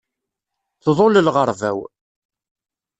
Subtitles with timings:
[0.83, 1.77] Tḍul lɣerba-w.